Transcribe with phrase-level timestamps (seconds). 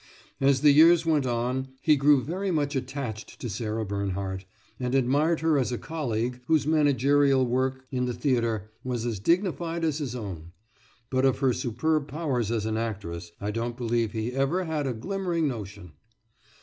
[0.39, 4.45] As the years went on he grew very much attached to Sarah Bernhardt,
[4.79, 9.83] and admired her as a colleague whose managerial work in the theatre was as dignified
[9.83, 10.53] as his own;
[11.11, 14.93] but of her superb powers as an actress I don't believe he ever had a
[14.95, 15.91] glimmering notion!